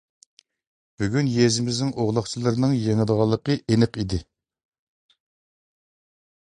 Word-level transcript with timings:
بۈگۈن 1.01 1.29
يېزىمىزنىڭ 1.33 1.91
ئوغلاقچىلىرىنىڭ 2.03 2.73
يېڭىدىغانلىقى 2.87 3.59
ئېنىق 3.61 4.01
ئىدى. 4.01 4.25